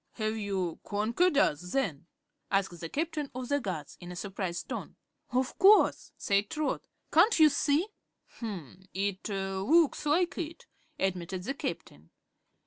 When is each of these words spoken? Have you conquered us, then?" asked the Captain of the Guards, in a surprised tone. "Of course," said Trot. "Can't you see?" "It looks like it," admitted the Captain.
Have 0.13 0.35
you 0.35 0.79
conquered 0.83 1.37
us, 1.37 1.73
then?" 1.73 2.07
asked 2.49 2.79
the 2.79 2.89
Captain 2.89 3.29
of 3.35 3.49
the 3.49 3.59
Guards, 3.59 3.97
in 4.01 4.11
a 4.11 4.15
surprised 4.15 4.67
tone. 4.67 4.95
"Of 5.29 5.55
course," 5.59 6.11
said 6.17 6.49
Trot. 6.49 6.81
"Can't 7.13 7.37
you 7.39 7.49
see?" 7.49 7.85
"It 8.41 9.29
looks 9.29 10.07
like 10.07 10.39
it," 10.39 10.65
admitted 10.97 11.43
the 11.43 11.53
Captain. 11.53 12.09